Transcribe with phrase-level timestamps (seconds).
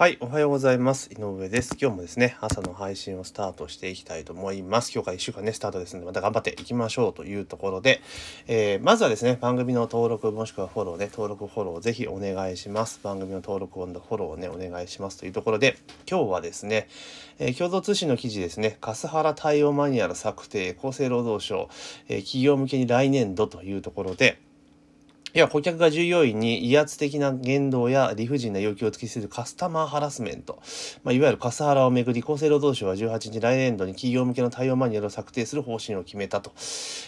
[0.00, 1.10] はい、おはようございます。
[1.12, 1.76] 井上です。
[1.78, 4.92] 今日もですね、朝の配信をスタートしていきたいと思います。
[4.94, 8.00] 今日から1週間ね、スタートですので、また頑張っていきましょうというところで、
[8.46, 12.98] えー、まずはですね、番組の登録もしくはフォローね、登録フォローぜひお願いします。
[13.02, 15.76] 番組の登録フォローをね、お願いしますというところで、
[16.10, 16.88] 今日はですね、
[17.38, 21.68] えー、共同通信の記事ですね、カスハラ対応マニュアル策定、厚生労働省、
[22.08, 24.40] えー、企業向けに来年度というところで、
[25.32, 30.60] いや、顧客が従業員に威圧的な言動や理不尽な要求を突きつけるカスタマーハラスメント、
[31.04, 36.50] まあ、いわゆるカスハラをめぐり、厚生労働省は18日来年度に企業向けの対応マニュアルを策定する方針を決めたと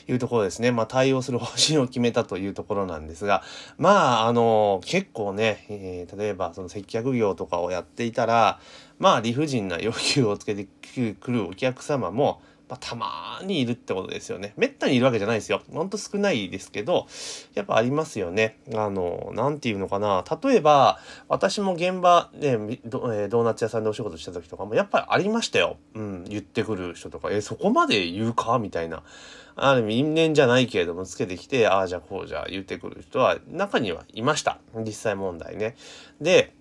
[0.09, 0.71] いうところですね。
[0.71, 3.43] まあ、対応する方針を決めたというところなんですが、
[3.77, 8.61] まあ、あの、結構ね、えー、例えばその接客業とかをやっていたら、
[9.01, 10.69] まあ、理不尽な要求をつけて
[11.20, 12.41] くるお客様も、
[12.73, 14.55] まあ、たまにいるってことですよね。
[14.57, 15.61] めったにいるわけじゃないですよ。
[15.71, 17.07] ほんと少ないですけど、
[17.53, 18.61] やっぱありますよね。
[18.75, 20.25] あの、なんていうのかな。
[20.43, 20.98] 例えば、
[21.29, 25.77] 私も現場で、ド,、えー、ドーナツ屋さんでお仕事した時とかも、やっぱりありましたよ。
[25.93, 29.03] うん、言ってくる人とか、えー、そこまで言うかみたいな。
[29.55, 34.61] ある意味因縁じゃないけれどもつけてきて、ああ、じゃあこうじゃ言ってくる人は中にはいました。
[34.75, 35.77] 実際問題ね。
[36.23, 36.55] で、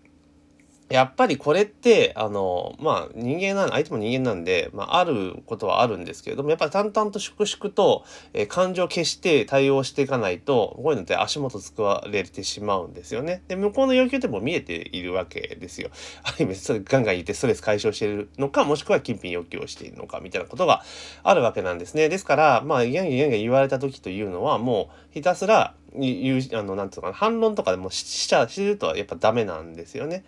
[0.92, 13.42] やっぱりこれって、あの、まあ人間なん、相手も人間なんで、まああることはあるんですけれども、やっぱり淡々と粛々と、えー、感情を消して対応していかないと、こういうのって足元使われてしまうんですよね。
[13.48, 15.90] で、向こうの要求っても見えているわけですよ。
[16.24, 20.84] ある意味、それガンガン言ってストレス解消しているのか、もしくは金品要求をしているのか、みたいなことが
[21.24, 22.10] あるわけなんですね。
[22.10, 30.24] ですから、まあ、ギャンギャンギャン言われた時というのは、もうひたすら、言う、あの、なんつうのかな、反論とかでもしちゃ、してるとはやっぱダメなんですよね。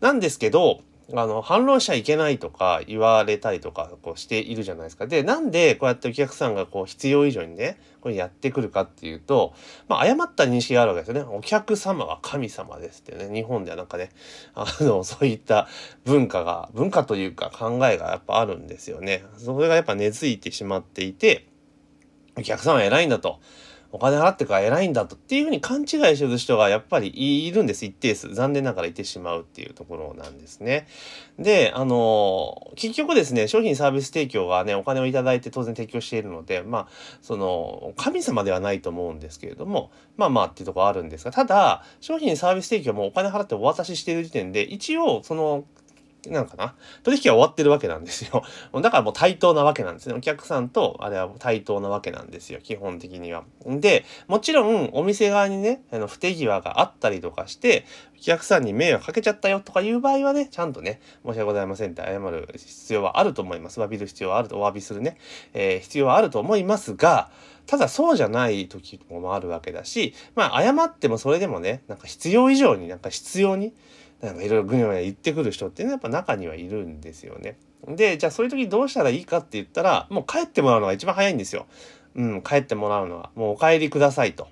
[0.00, 0.80] なんですけど、
[1.14, 5.06] あの、反論しちゃいけないとか言われたりとかこうしているじゃないですか。
[5.06, 9.54] で、なんでこうやってお客さんがこう必要以上にね、これやってくるかっていうと、
[9.88, 11.36] まあ、誤った認識があるわけですよね。
[11.36, 14.10] お客様は神様ですってね、日本ではなんかね、
[14.54, 15.68] あの、 そういった
[16.04, 19.24] 文化が、文化というか考えがやっぱあるんですよね。
[19.38, 21.46] それがやっぱ根付いてしまっていて、
[22.36, 23.38] お客さんは偉いんだと。
[23.92, 27.12] お金払ってから偉いんだとっていうふうに勘違いしてる人がやっぱり
[27.46, 27.84] いるんです。
[27.84, 28.34] 一定数。
[28.34, 30.86] 残念ながらいてしまうっていうところなんですね。
[31.38, 36.88] で、あの、結局ですね、商品サービス提供がね、お金をいいて当然提供しているので、まあ、
[37.22, 45.64] その、神様ではないと思うんですけれども、まあまあっていうところあるんですが、ただ、商品サービス提供もお金払ってお渡ししている時点で、一応、その、
[46.30, 48.42] なんかな、取引は終わってるわけなんですよ。
[48.80, 50.14] だからもう対等なわけなんですね。
[50.14, 52.60] お客さんと、あれは対等なわけなんですよ。
[52.62, 53.44] 基本的には。
[53.64, 57.84] で、もちろん、お店側にね、あの、不手際があったりとかして、
[58.18, 63.80] お客さんに迷惑かけちゃったよとかいう場合はね、ちゃんとね、申し訳ございませんって謝る必要はあると思います。
[63.80, 65.18] 詫びる必要はあると、お詫びするね、
[65.54, 67.30] えー、必要はあると思いますが、
[67.66, 73.74] ただそうじゃない時もあるわけだし、まあ謝ってもそれでもね、なんか必要以上になんか必要に、
[74.22, 77.58] なんかいろいろぐにゃぐにゃ言ってくる人っていうのはやっぱ中にはいるんですよね。
[77.88, 81.66] で、じゃあそういう時どうしたらいいかって言ったら、もう帰ってもらうのが一番早いんですよ。
[82.14, 83.30] うん、帰ってもらうのは。
[83.34, 84.48] もうお帰りくださいと。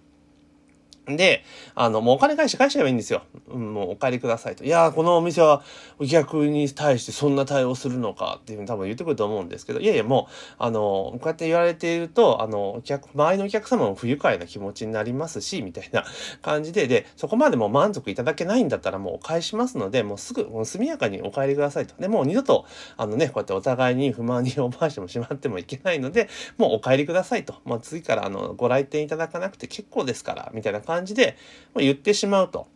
[1.07, 1.45] で、
[1.75, 3.23] あの、もうお金返して返しちゃえばいいんですよ。
[3.49, 4.65] うん、もうお帰りくださいと。
[4.65, 5.63] いやー、このお店は
[5.99, 16.05] お客に対してそんな対応するのかっていうふうに多分言ってくると思うんですけど、いやいやもう、あの、こうやって言われていると、あの、お客、周りのお客様も不愉快な気持ちになりますし、みたいな
[16.41, 21.95] 感じで、で、そこまでも満足いただけないんだったらもうお返しますので、もうすぐ、もう速やかにお帰りくださいと。
[22.01, 22.67] で、もう二度と、
[22.97, 27.55] あのね、こうやってお互いに不満に 思わしてもしまってもいけないので、もうお帰りくださいと。
[27.65, 31.37] もう次からあの、ご来店いただかなくて結構ですから、みたいな感じ感じで、
[31.77, 32.66] 言ってしまうと。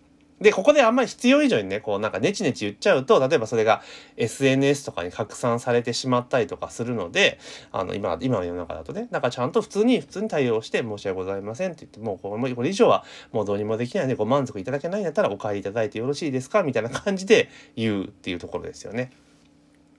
[0.40, 3.82] で、ここであんまり必要以上にね、こうなんかネチネチ言っちゃうと、例えばそれが
[4.16, 7.40] SNS とかに拡散されてしまったりとかするので、
[7.72, 16.62] あの、今、今の世の中だとね、なんかちゃんと普通に、普通に対応して申し訳ございませんって言って、もうこれ以上はもうどうにもできないのでご満足いただけないんだったらお帰りいただいてよろしいですか？
[16.62, 19.10] みたいな感じで言うっていうところですよね。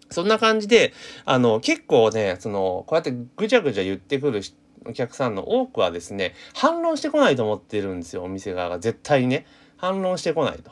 [0.10, 0.94] そんな感じで、
[1.26, 4.56] あの、結構ね、その、こうやってぐちゃぐちゃ言ってくる人、
[4.86, 8.80] お客さんの多くはですね、反論してこないと思ってるんですよ、お店側が。
[8.80, 9.46] 絶対にね。
[9.78, 10.72] 反論してこないと。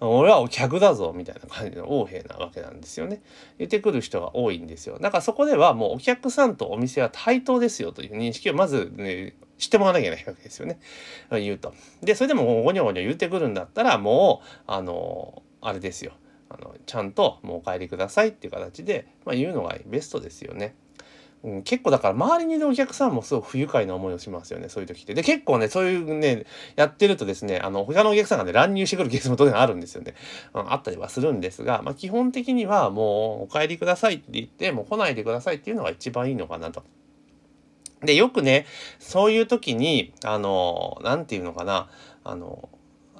[0.00, 3.22] 俺はお客だぞみたいな感じの横柄なわけなんですよね。
[3.58, 4.98] 言ってくる人が多いんですよ。
[4.98, 10.78] だからそこではもうお客さんとお店は対等ですよという認識をまずね、知ってもらわなきゃいけないわけですよね。
[11.30, 11.72] 言うと。
[12.02, 16.12] で、それでもゴニョゴニョ言ってくるんだったらもう、あの、あれですよ。
[16.50, 20.74] あの、ちゃんともうお帰りくださいっていう形で、まあ、言うのがベストですよね。
[21.46, 25.14] うん、結構だから周りにいるお客さんもすごく不愉快な思いをしますよね、そういう時って。
[25.14, 26.44] で、結構ね、そういうね、
[26.74, 30.14] やってるとですね、あの、他のお客さんがね、乱入してくるケースも当然あるんですよね。
[30.54, 36.82] うん、あったりはするんですが、まあ基本的にはもう、お帰りくださいって言って、もう来ないでくださいっていうのが一番いいのかなと。
[38.02, 38.66] で、よくね、
[38.98, 41.88] そういう時に、あの、なんていうのかな、
[42.24, 42.68] あの、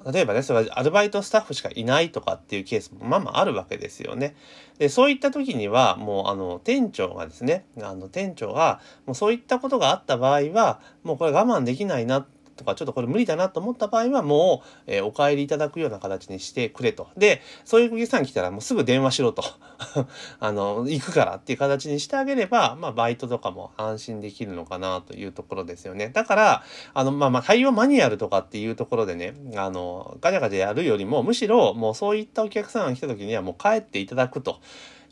[0.05, 4.35] 例えばね、それはアルバイトスタッフしかいないとかっていうケースもまあまああるわけですよね。
[4.77, 12.25] で、そういった時には、もうあの、店長がですね、あの、店長が、もうそういったことがあった場合は、もうこれ我慢できないな
[12.57, 17.07] とかちょっとこれ無理だなと思った場合はもう、えー、お帰りいただくような形にしてくれと。
[17.15, 19.43] で、そういうお客さん来たらもうすぐ電話しろと。
[20.39, 26.09] あの、行くからっていう形にしてあげれば、まあバイトとかも安心できるのかなというところですよね。
[26.09, 26.63] だから、
[26.93, 34.59] あの、まあまあ対応マニュアルとかっていうところでね、あの、ガチャガチャやるよりもむしろもうそういったお客さんが来た時にはもう帰っていただくと。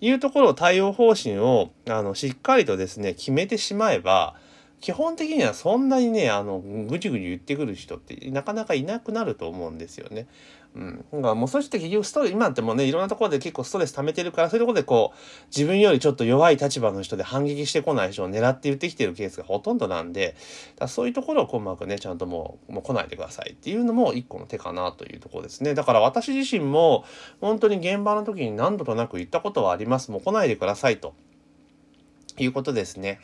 [0.02, 4.36] いうところを対応方針をあのしっかりとですね決めてしまえば
[4.86, 10.28] 基本的にはそんなにねあのぐちぐち言ってくる人ってなかなかいなくなると思うんですよね。
[10.76, 15.18] うん、だからもうそうして結局ストレス今ってもうねいろんなところで結構ストレス溜めてるからそういうところでこう
[15.48, 20.36] 自分よりちょっと弱い立場の人で反撃してこない人を狙って言ってきてるケースがほとんどなんで
[20.76, 27.06] だそういうところをこううまくねちゃんともうもう来ないでくださいっていうのも一個の手かなというところですねだから私自身も
[27.42, 31.16] 本当に現場の時に何度となく言ったことはありますもう来ないでくださいと
[32.38, 33.20] いうことですね。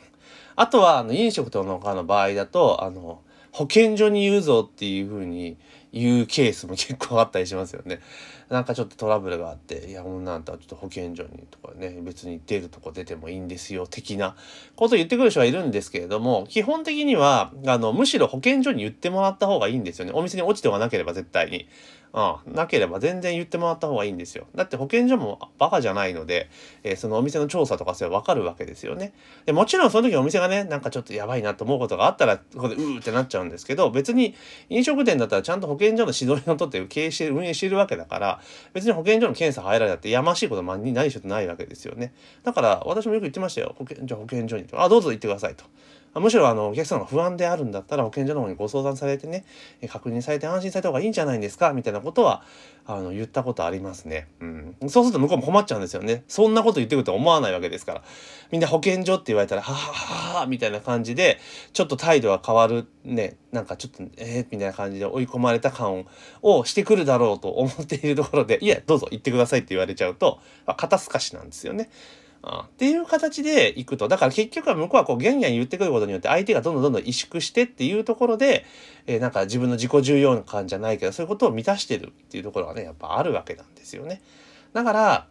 [0.56, 5.56] あとはあの飲食とかの場合だとあの保健所に言うぞっていうふうに
[5.92, 8.00] 言うケースも結構あったりしますよね。
[8.48, 14.36] なんかちょっとトラブルがあって「いや女あんたはちょっと保健所に」とかね別に出るとこ出てもいいんですよ的な
[14.76, 21.66] こと言ってくる人はいるんですけれども基本的にはあのむしろ保健所に言ってもらった方がいいんですよねお店に落ちてはなければ絶対に。
[22.14, 24.46] うん、なければ全然言ってもらった方がいいんですよ。
[24.54, 26.50] だって保健所もバカじゃないので、
[26.82, 29.14] えー、そのお店の調査とかそれわかるわけですよね。
[29.46, 34.34] でもちろんその時お店がね、なんかちょっとやばいなと思うことがあったら、ここでうーってなっちゃうんですけど、別に
[34.68, 38.40] 飲食店だったらちゃんと保健健所の指導にのとって経営して運営しているわけだから、
[38.72, 42.14] 別に保健所の検査入られたってやましいことに何しろないわけですよね。
[42.44, 43.74] だから私もよく言ってましたよ。
[43.76, 44.66] 保健じゃあ保健所に。
[44.72, 45.64] あ、どうぞ行ってくださいと。
[46.14, 49.44] むしろあのお客さんが不安であるんだったら保健所の方にご相談されてね
[49.88, 52.42] 確認されて安心された方がいいんじゃないんですかみたいなことは
[52.84, 56.24] あの言ったことありますね、うん、そうすると向こうも困っちゃうんですよね。
[56.28, 58.02] そんなこと言ってくると思わないわけですから。
[58.50, 61.38] みんな保健所って言われたらはははみたいな感じで
[61.72, 66.04] ちょっと態度が変わるねなんかちょっとえー、みたいな感じで追い込まれた感
[66.42, 70.40] をしてくるだろうと思っているところでいやどうぞ行ってくださいって言われちゃうと、
[70.76, 71.88] 肩透かしなんですよね。
[72.44, 74.08] っていう形でいくと。
[74.08, 78.64] だから結局は向こうはこうギャンギャン言ってくることによって相手がどんどんどんどん萎縮してっていうところで、
[79.06, 84.20] えー、なんか自分の自己重要感じゃないけどそういうことを満たしてるっていうところがね、やっぱあるわけなんですよね。
[84.72, 85.26] だから、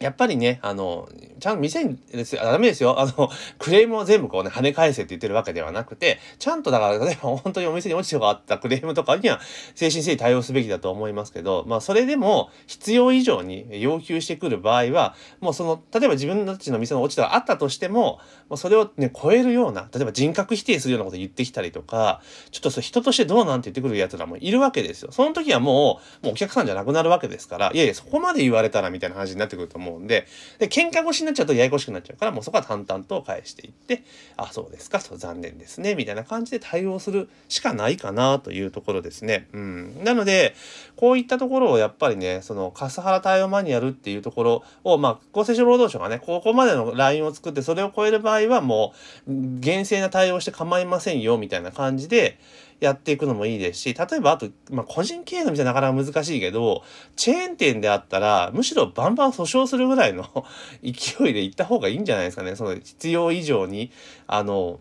[0.00, 1.10] やっぱりね、あの、
[1.40, 2.96] ちゃんと店にですよ、ダメですよ。
[3.00, 9.40] あの、クレームを全部こうね、跳ね返せって言ってるわけではなくて、ちゃんとだから、例えば本当にお店に落ちてがあったクレームとかには、
[9.74, 25.12] 精神性に対応すべきだと思いますけど、まあ、それでも必要以上に要求してくる場合は、もうその、例えば自分たちの店の落ちたがあったとしても、もうそれをね、超えるような、例えば人格否定するようなこと言ってきたりとか、ちょっとそ人としてどうなんて言ってくる奴らもいるわけですよ。
[25.12, 30.26] その時はもう、もうお客さんじゃなくなるわけですから、いやいや、そこまで言われたらみたいな話になってくると思う思うんで、
[30.58, 34.02] で、喧嘩腰になっちゃうとややこしくなっちゃうから、もうそこは淡々と返していって、
[34.36, 39.48] あ、そうですか、そう残念ですね、みたいな感じで対応するしかないかなというところですね。
[39.52, 40.04] うん。
[40.04, 40.54] なので、
[40.96, 48.94] こういったところをやっぱりね、そのカスハラ対応マニュアルっていうところを、まあ、厚生省労働省がね、ここまでのラインを作って、それを超える場合はも
[49.28, 52.38] う、厳正な対応して構いませんよ、みたいな感じで、
[52.80, 56.82] やっていくのもいいですし、例えばあと、まあ、個人経営の店はなかなか難しいけど、
[57.14, 60.24] チェーン店であったら、むしろバンバン訴訟するぐらいの
[60.82, 62.56] 勢いで行った方がいいんじゃないですかね。
[62.56, 63.92] その必要以上に、
[64.26, 64.80] あの、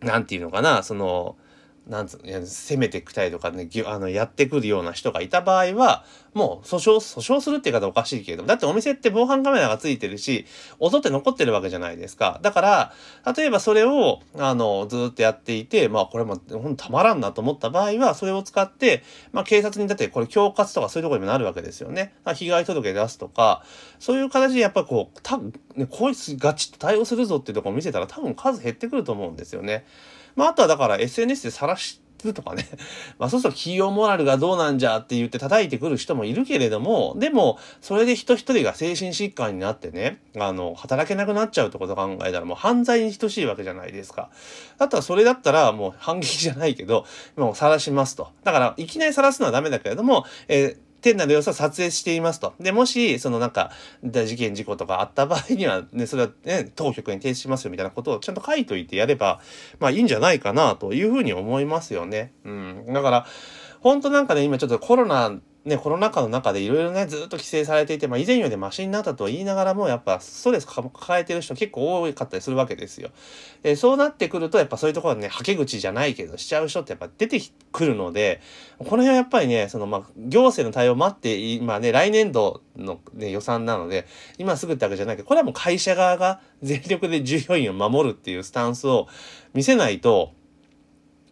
[0.00, 1.36] なんていうのかな、その、
[1.86, 10.46] なんつうの攻めてきたりとかねあのやってくるような人がいた場合はもう訴訟訴訟するって言い方おかしいけれどもだってお店って防犯カメラがついてるし
[10.80, 12.92] 音って残ってるわけじゃないですかだから
[13.36, 23.64] 例えばそれをあのずっとやっていてまあこれもほんたまらんなと思った場合はそれを使って、まあ、警察にだってこれ恐喝とかそういうところにもなるわけですよね被害届出すとか
[24.00, 29.86] そういう形でやっぱりこう多分ねこいつガチッと対応するぞっていうところを見せたら多分数減ってくると思うんですよね。
[30.36, 32.00] まあ、あとはだから SNS で晒し
[32.32, 32.66] とかね。
[33.18, 44.30] まあ、そうすると企業モラルがどうなんじゃって言って叩いてくる人もいるけれども、でも、それで人一人が精神疾患になってね、あの、働けなくなっちゃうってことを考えたらもう犯罪に等しいわけじゃないですか。
[44.78, 48.28] だったらそれだったらもう反撃じゃないけど、もう晒しますと。
[48.44, 52.54] だから、いきなり晒すのはダメだけれども、えー店内の様子を撮影していますと。
[52.58, 53.70] で、もし、そのなんか、
[54.02, 59.40] 大事件事故とかあった場合には、ね、それはね、当局に提出しますよみたいなことをちゃんと書いといてやれば、
[59.78, 62.32] まあいいんじゃないかなというふうに思いますよね。
[62.44, 62.86] うん。
[62.92, 63.26] だから、
[63.82, 65.32] 本当なんかね、今ちょっとコロナ
[65.66, 73.10] ね、コロナ禍の中でいろいろね、ずっと規制されていて、まあ、以前よりマシになったとは言いながらも、やっぱストレス抱えてる人結構多かったりするわけですよ。
[73.64, 77.40] え、そうなってくると、やっぱそういうところでね、はけ口じゃないけど、しちゃう人ってやっぱ出て
[77.72, 78.40] くるので、
[78.78, 84.06] この辺はやっぱりね、その、まあ、行政の対応を待って、今ね、来年度の、ね、予算なので、
[84.38, 89.08] 今すぐってわけじゃないけど、これはもう会社側が全力で従業員を守るっていうスタンスを
[89.52, 90.32] 見せないと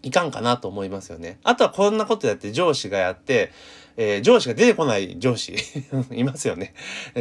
[0.05, 1.38] いかんかなと思いますよね。
[1.43, 3.53] あとはこんなことやって上司がやって、
[3.97, 5.55] えー、上司が出てこない上司
[6.13, 6.75] いますよね。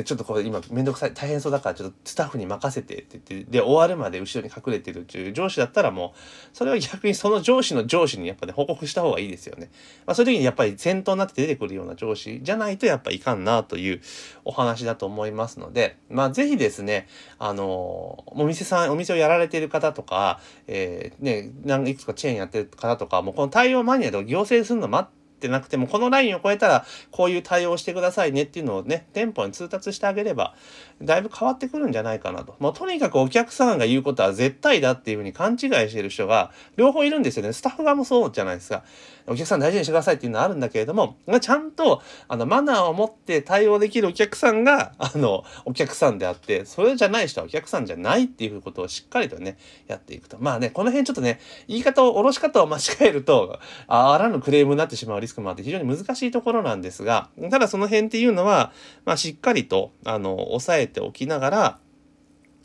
[0.06, 6.20] ちょっとこれ今めんどくさい、大変そうだからちょっとスタッフに任せてって言って、で、終わるまで後ろに隠れてるっていう上司だったらもう、
[6.53, 9.70] それは逆にその上司の上司にやっぱね、報告した方がいいですよね。
[10.06, 14.01] まあそういう時にやっぱり先頭になって出てくるような上司じゃないとやっぱいかんなという
[14.46, 17.08] お話だと思いますので、まあぜひですね、
[17.39, 30.55] あのお店さん、お店をやられている方とか、えー、ね、何いくつかチェーンやってる方とか、もうこの対応マニアと行政するの待って、ってなくても、このラインを超えたら、こういう対応してくださいねっていうのをね、店舗に通達してあげれば、
[31.01, 32.55] だいぶ変わってくるんじゃないかなと。
[32.59, 37.51] もうとにかくお客さんが言うことは絶対だっていうふうに勘違いしてる人が、両方いるんですよね。
[37.51, 38.83] スタッフ側もそうじゃないですか。
[39.25, 49.57] お客さん大事にしてくださいっていうのはあるんだけれども、ちゃんと、あの、マナーを持って対応できるお客さんが、あの、お客さんであって、それじゃない人はお客さんじゃないっていうことをしっかりとね、
[49.88, 50.38] やっていくと。
[50.39, 58.71] まあね、この辺ちょっとね、言い方を、おろし方を間違えると、あらぬクレームになってしまうリスクもあって非常に難しいところなんですが、ただその辺っていうのは、
[59.05, 61.79] まあしっかりと、あの、抑えておきながら、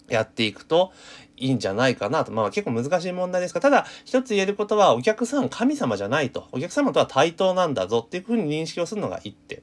[0.08, 0.92] やっていくと
[1.36, 2.32] いいんじゃないかなと。
[2.32, 6.48] まあ結構難しい問題ですが、ただ一つ言えることはお客さん神様じゃないと。
[6.52, 9.62] お客様とは対等なんだぞっていうふうに認識をするのが一点。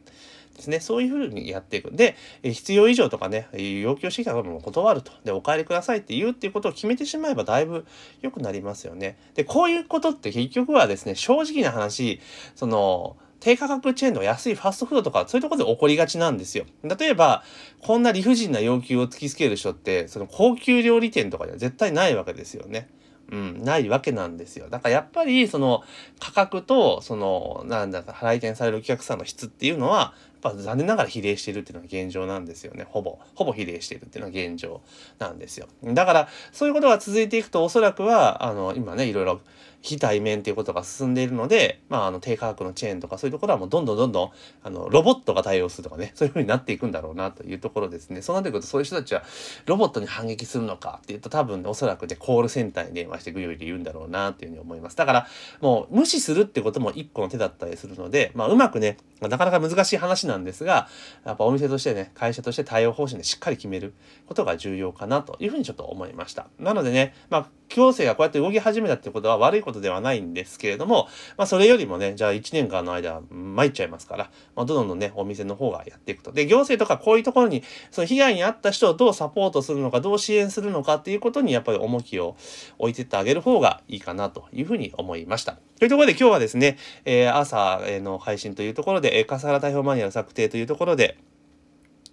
[0.55, 0.79] ですね。
[0.79, 1.91] そういうふうにやっていく。
[1.91, 5.11] で、必要以上とかね、要求してきたことも断ると。
[5.23, 7.85] で、お帰りくださいって言うっていうことを決めてしまえばだいぶ
[8.21, 9.17] 良くなりますよね。
[9.35, 12.19] で、こういうことって結局はですね、正直な話、
[12.55, 16.65] その、低価格チェーンの安いファストフードとか、そういうとこで起こりがちなんですよ。
[16.83, 17.43] 例えば、
[17.79, 22.87] こんな理不尽な要求を突きつける人って、その高級料理店とかには絶対ないわけですよね。
[23.31, 24.69] うん、ないわけなんですよ。
[24.69, 25.83] だからやっぱりその
[26.19, 30.13] 価格とそのなんだか来店されるお客さんの質っていうのは
[30.51, 32.85] ぱ残念ながら比例しているっていうのが現状なんですよね。
[32.87, 34.81] ほぼ、ほぼ比例しているっていうのが現状
[35.19, 35.67] なんですよ。
[35.83, 39.41] だからそういうことが続いていくとおそらくはあの今ねいろいろ
[39.85, 44.31] 非対面っていうことが進んでいるので、まあ、あの低価格のチェーンとかそういうところはもうどんどんどんどん
[44.63, 49.21] あのロボットが対応するとかねそういう風になっていくんだろうなというところですねそうなってくるとそういう人たちは
[49.67, 55.27] ロボットに反撃するのかっていうと多分、ね、おそらくねコールセンターに電話してぐより言うんだろうなっていうふうに思いますだから
[55.61, 60.87] もう無視するってことも一個の手だったりするので、まあ、うまくねなかなか難しい話なんなんですが
[61.25, 63.93] やっぱお店としてね会社として対応方針でしっかり決める
[64.27, 76.31] ことが重要かなというふうにちょっと思いましたなのでねまあ行政がこうやって動き始めたってことは悪いことではないんですけれども、まあそれよりもね、じゃあ1年間の間は参っちゃいますから、まあどんどんね、お店の方がやっていくと。
[76.31, 82.35] で、行政とかこういうところに、その被害に遭った人をどうサポートするのか、どう支援するのかっていうことにやっぱり重きを
[82.77, 85.57] 置いてってあげる方がいいかなというふうに思いました。
[85.77, 91.17] というところで今日はですね、えー、朝の配信というところで、えー、笠原逮捕マニュアル策定というところで、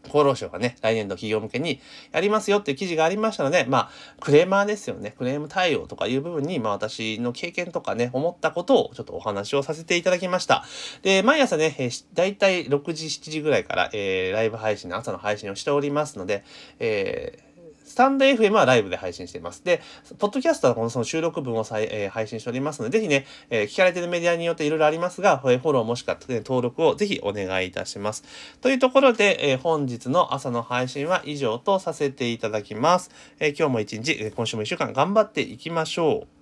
[0.04, 3.90] 厚労省がね、来年度企業向けにやりますよっていう記事がありましたので、まあ、
[4.20, 5.14] クレーマーですよね。
[5.16, 10.64] クレーム対応とかいう部分に、まあ私の経験とかね、思ったことをちょっとお話をさせていただきました。
[11.02, 16.42] で、毎朝ね、えー、だいたい6時、7時ぐらいから、えー、ライブ配信の朝の配信をしておりますので、
[16.80, 17.51] えー
[17.92, 19.62] スタンド FM はライブで配信しています。
[19.62, 19.82] で、
[20.18, 28.24] ポッドキャストはこのその収録分を再、えー、配信しておりますので、ぜひね、えー、聞かれてるメディアによっていろいろありますが、フォローもしくは、ね、登録をぜひお願いいたします。
[28.62, 33.10] というところで、えー、本日の朝の配信は以上とさせていただきます。
[33.38, 36.41] え今日も一日、今週も一週間頑張っていきましょう。